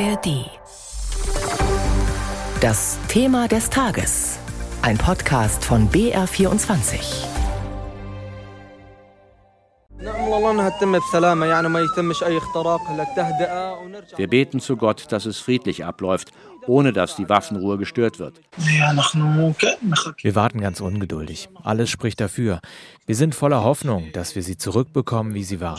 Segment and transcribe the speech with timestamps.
[0.00, 0.50] ARD.
[2.60, 4.40] Das Thema des Tages.
[4.82, 7.24] Ein Podcast von BR24.
[14.16, 16.32] Wir beten zu Gott, dass es friedlich abläuft,
[16.66, 18.40] ohne dass die Waffenruhe gestört wird.
[20.22, 21.48] Wir warten ganz ungeduldig.
[21.62, 22.60] Alles spricht dafür.
[23.06, 25.78] Wir sind voller Hoffnung, dass wir sie zurückbekommen, wie sie war.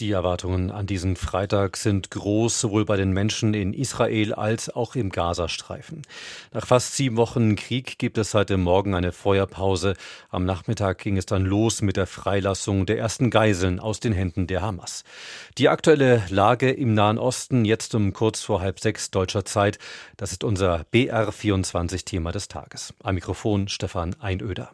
[0.00, 4.94] Die Erwartungen an diesen Freitag sind groß, sowohl bei den Menschen in Israel als auch
[4.94, 6.00] im Gazastreifen.
[6.54, 9.94] Nach fast sieben Wochen Krieg gibt es dem Morgen eine Feuerpause.
[10.30, 14.46] Am Nachmittag ging es dann los mit der Freilassung der ersten Geiseln aus den Händen
[14.46, 15.04] der Hamas.
[15.58, 19.78] Die aktuelle Lage im Nahen Osten jetzt um kurz vor halb sechs deutscher Zeit,
[20.16, 22.94] das ist unser BR24-Thema des Tages.
[23.02, 24.70] Am Mikrofon Stefan Einöder.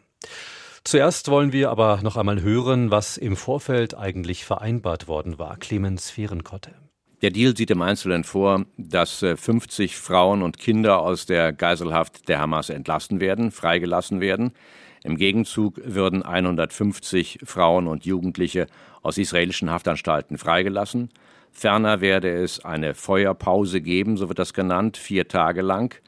[0.87, 5.57] Zuerst wollen wir aber noch einmal hören, was im Vorfeld eigentlich vereinbart worden war.
[5.57, 6.71] Clemens Fehrenkotte.
[7.21, 12.29] Der Deal sieht im Einzelnen vor, dass 50 äh, Frauen und Kinder aus der Geiselhaft
[12.29, 14.53] der Hamas entlassen werden, freigelassen werden.
[15.03, 18.67] Im Gegenzug würden 150 Frauen und Jugendliche
[19.01, 21.09] aus israelischen Haftanstalten freigelassen.
[21.51, 25.99] Ferner werde es eine Feuerpause geben, so wird das genannt, vier Tage lang.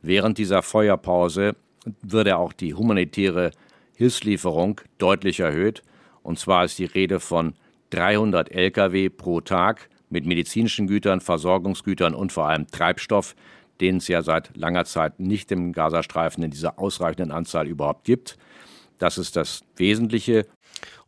[0.00, 1.54] Während dieser Feuerpause
[2.00, 3.50] würde auch die humanitäre
[3.96, 5.82] Hilfslieferung deutlich erhöht.
[6.22, 7.54] Und zwar ist die Rede von
[7.90, 13.34] 300 Lkw pro Tag mit medizinischen Gütern, Versorgungsgütern und vor allem Treibstoff,
[13.80, 18.38] den es ja seit langer Zeit nicht im Gazastreifen in dieser ausreichenden Anzahl überhaupt gibt.
[18.98, 20.46] Das ist das Wesentliche.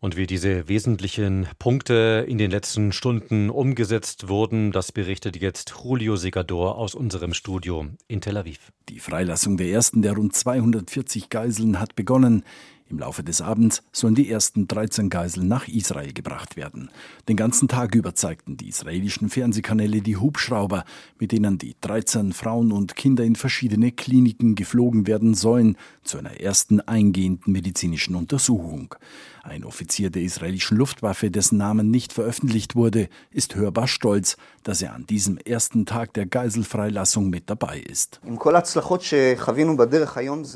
[0.01, 6.17] Und wie diese wesentlichen Punkte in den letzten Stunden umgesetzt wurden, das berichtet jetzt Julio
[6.17, 8.73] Segador aus unserem Studio in Tel Aviv.
[8.89, 12.45] Die Freilassung der ersten der rund 240 Geiseln hat begonnen.
[12.95, 16.91] Im Laufe des Abends sollen die ersten 13 Geiseln nach Israel gebracht werden.
[17.29, 20.85] Den ganzen Tag über zeigten die israelischen Fernsehkanäle die Hubschrauber,
[21.19, 26.41] mit denen die 13 Frauen und Kinder in verschiedene Kliniken geflogen werden sollen, zu einer
[26.41, 28.95] ersten eingehenden medizinischen Untersuchung.
[29.43, 34.95] Ein Offizier der israelischen Luftwaffe, dessen Namen nicht veröffentlicht wurde, ist hörbar stolz, dass er
[34.95, 38.21] an diesem ersten Tag der Geiselfreilassung mit dabei ist.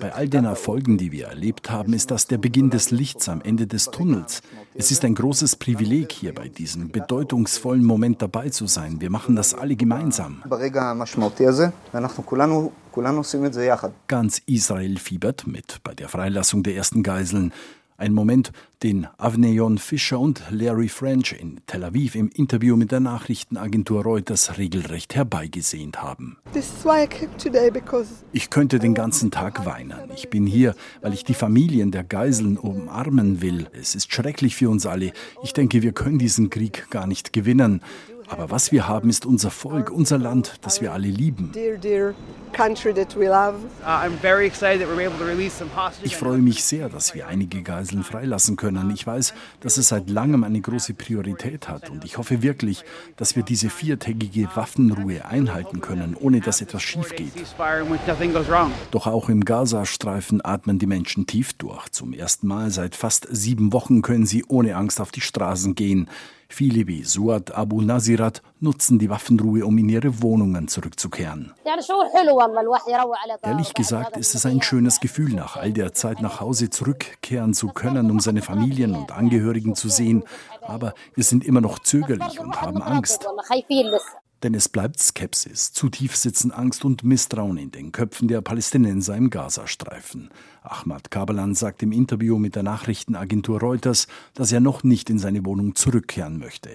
[0.00, 3.40] Bei all den Erfolgen, die wir erlebt haben, ist das der Beginn des Lichts am
[3.42, 4.42] Ende des Tunnels.
[4.74, 9.00] Es ist ein großes Privileg, hier bei diesem bedeutungsvollen Moment dabei zu sein.
[9.00, 10.42] Wir machen das alle gemeinsam.
[14.08, 17.52] Ganz Israel fiebert mit bei der Freilassung der ersten Geiseln.
[18.00, 18.52] Ein Moment,
[18.84, 24.56] den Avneyon Fischer und Larry French in Tel Aviv im Interview mit der Nachrichtenagentur Reuters
[24.56, 26.36] regelrecht herbeigesehnt haben.
[28.32, 30.12] Ich könnte den ganzen Tag weinen.
[30.14, 33.66] Ich bin hier, weil ich die Familien der Geiseln umarmen will.
[33.72, 35.10] Es ist schrecklich für uns alle.
[35.42, 37.82] Ich denke, wir können diesen Krieg gar nicht gewinnen.
[38.28, 41.52] Aber was wir haben, ist unser Volk, unser Land, das wir alle lieben.
[41.54, 42.70] Uh,
[46.02, 48.90] ich freue mich sehr, dass wir einige Geiseln freilassen können.
[48.90, 52.84] Ich weiß, dass es seit langem eine große Priorität hat und ich hoffe wirklich,
[53.16, 57.32] dass wir diese viertägige Waffenruhe einhalten können, ohne dass etwas schief geht.
[58.90, 61.88] Doch auch im Gazastreifen atmen die Menschen tief durch.
[61.90, 66.08] Zum ersten Mal seit fast sieben Wochen können sie ohne Angst auf die Straßen gehen.
[66.50, 71.52] Viele wie Suad Abu Nazirat nutzen die Waffenruhe, um in ihre Wohnungen zurückzukehren.
[73.42, 77.68] Ehrlich gesagt ist es ein schönes Gefühl, nach all der Zeit nach Hause zurückkehren zu
[77.68, 80.24] können, um seine Familien und Angehörigen zu sehen.
[80.62, 83.26] Aber wir sind immer noch zögerlich und haben Angst.
[84.42, 85.72] Denn es bleibt Skepsis.
[85.72, 90.30] Zu tief sitzen Angst und Misstrauen in den Köpfen der Palästinenser im Gazastreifen.
[90.62, 95.44] Ahmad Kabalan sagt im Interview mit der Nachrichtenagentur Reuters, dass er noch nicht in seine
[95.44, 96.70] Wohnung zurückkehren möchte.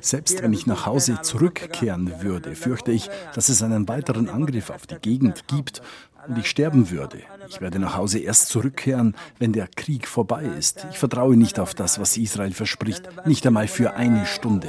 [0.00, 4.86] Selbst wenn ich nach Hause zurückkehren würde, fürchte ich, dass es einen weiteren Angriff auf
[4.86, 5.80] die Gegend gibt
[6.28, 7.18] und ich sterben würde.
[7.48, 10.86] Ich werde nach Hause erst zurückkehren, wenn der Krieg vorbei ist.
[10.90, 14.68] Ich vertraue nicht auf das, was Israel verspricht, nicht einmal für eine Stunde.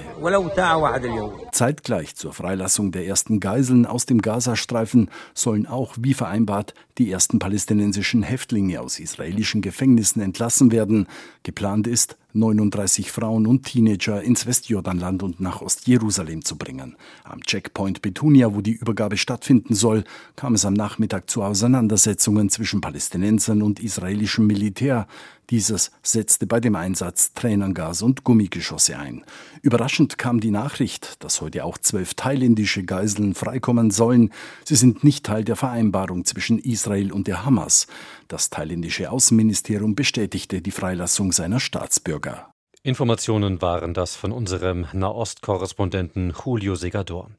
[1.51, 7.39] Zeitgleich zur Freilassung der ersten Geiseln aus dem Gazastreifen sollen auch, wie vereinbart, die ersten
[7.39, 11.07] palästinensischen Häftlinge aus israelischen Gefängnissen entlassen werden.
[11.43, 16.95] Geplant ist, 39 Frauen und Teenager ins Westjordanland und nach Ostjerusalem zu bringen.
[17.23, 20.03] Am Checkpoint Betunia, wo die Übergabe stattfinden soll,
[20.35, 25.07] kam es am Nachmittag zu Auseinandersetzungen zwischen Palästinensern und israelischem Militär.
[25.49, 29.23] Dieses setzte bei dem Einsatz Tränengas und Gummigeschosse ein.
[29.61, 34.31] Überraschend kam die Nachricht, dass heute auch zwölf thailändische Geiseln freikommen sollen.
[34.63, 37.87] Sie sind nicht Teil der Vereinbarung zwischen Israel und der Hamas.
[38.27, 42.52] Das thailändische Außenministerium bestätigte die Freilassung seiner Staatsbürger.
[42.85, 47.29] Informationen waren das von unserem Nahost-Korrespondenten Julio Segador.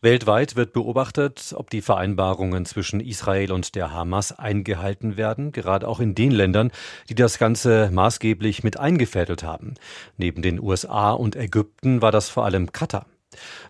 [0.00, 6.00] Weltweit wird beobachtet, ob die Vereinbarungen zwischen Israel und der Hamas eingehalten werden, gerade auch
[6.00, 6.72] in den Ländern,
[7.08, 9.74] die das Ganze maßgeblich mit eingefädelt haben.
[10.16, 13.06] Neben den USA und Ägypten war das vor allem Katar.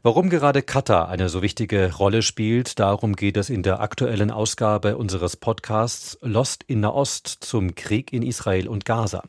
[0.03, 4.97] Warum gerade Katar eine so wichtige Rolle spielt, darum geht es in der aktuellen Ausgabe
[4.97, 9.23] unseres Podcasts Lost in Nahost zum Krieg in Israel und Gaza.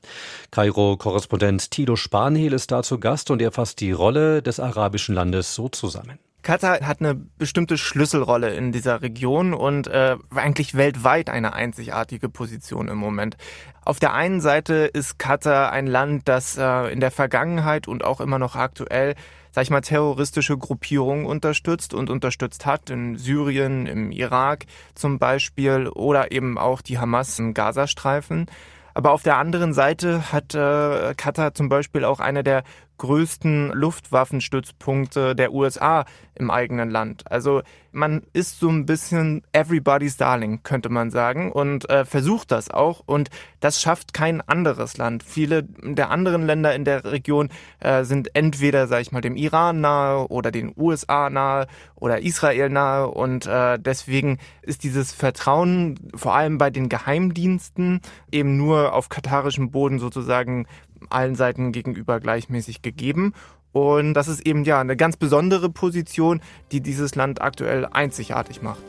[0.52, 5.70] Kairo-Korrespondent Tilo Spanhiel ist dazu Gast und er fasst die Rolle des arabischen Landes so
[5.70, 6.20] zusammen.
[6.42, 12.88] Katar hat eine bestimmte Schlüsselrolle in dieser Region und äh, eigentlich weltweit eine einzigartige Position
[12.88, 13.38] im Moment.
[13.84, 18.22] Auf der einen Seite ist Katar ein Land, das äh, in der Vergangenheit und auch
[18.22, 19.16] immer noch aktuell
[19.52, 24.66] sag ich mal, terroristische Gruppierungen unterstützt und unterstützt hat, in Syrien, im Irak
[24.96, 28.46] zum Beispiel oder eben auch die Hamas im Gazastreifen.
[28.94, 32.64] Aber auf der anderen Seite hat äh, Katar zum Beispiel auch eine der
[33.00, 36.06] größten Luftwaffenstützpunkte der USA
[36.36, 37.30] im eigenen Land.
[37.32, 42.70] Also man ist so ein bisschen everybody's darling, könnte man sagen, und äh, versucht das
[42.70, 43.02] auch.
[43.06, 43.30] Und
[43.60, 45.24] das schafft kein anderes Land.
[45.24, 47.50] Viele der anderen Länder in der Region
[47.80, 52.70] äh, sind entweder, sag ich mal, dem Iran nahe oder den USA nahe oder Israel
[52.70, 53.08] nahe.
[53.08, 58.02] Und äh, deswegen ist dieses Vertrauen vor allem bei den Geheimdiensten
[58.32, 60.68] eben nur auf katarischem Boden sozusagen
[61.10, 63.34] allen Seiten gegenüber gleichmäßig gegeben.
[63.72, 66.42] Und das ist eben ja eine ganz besondere Position,
[66.72, 68.84] die dieses Land aktuell einzigartig macht.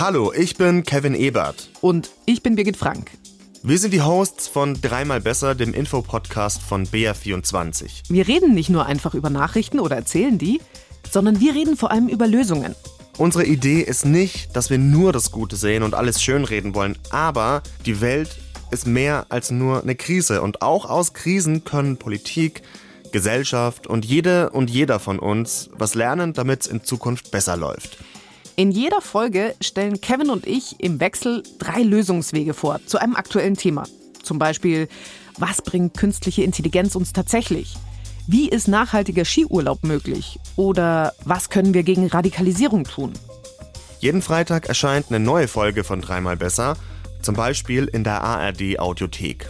[0.00, 1.70] Hallo, ich bin Kevin Ebert.
[1.80, 3.10] Und ich bin Birgit Frank.
[3.64, 8.04] Wir sind die Hosts von Dreimal Besser, dem Infopodcast von BR24.
[8.08, 10.60] Wir reden nicht nur einfach über Nachrichten oder erzählen die,
[11.10, 12.74] sondern wir reden vor allem über Lösungen.
[13.18, 17.62] Unsere Idee ist nicht, dass wir nur das Gute sehen und alles schönreden wollen, aber
[17.84, 18.38] die Welt
[18.70, 22.62] ist mehr als nur eine Krise und auch aus Krisen können Politik,
[23.10, 27.98] Gesellschaft und jede und jeder von uns was lernen, damit es in Zukunft besser läuft.
[28.54, 33.56] In jeder Folge stellen Kevin und ich im Wechsel drei Lösungswege vor zu einem aktuellen
[33.56, 33.84] Thema.
[34.22, 34.88] Zum Beispiel,
[35.38, 37.76] was bringt künstliche Intelligenz uns tatsächlich?
[38.30, 40.38] Wie ist nachhaltiger Skiurlaub möglich?
[40.54, 43.14] Oder was können wir gegen Radikalisierung tun?
[44.00, 46.76] Jeden Freitag erscheint eine neue Folge von Dreimal Besser,
[47.22, 49.48] zum Beispiel in der ARD Audiothek.